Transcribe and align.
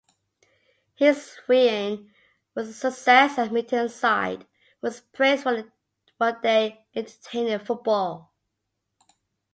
His 0.95 1.37
reign 1.47 2.11
was 2.55 2.69
a 2.69 2.73
success 2.73 3.37
and 3.37 3.51
Mitten's 3.51 3.93
side 3.93 4.47
was 4.81 5.01
praised 5.01 5.43
for 5.43 5.71
their 6.41 6.77
entertaining 6.95 7.59
football. 7.59 8.33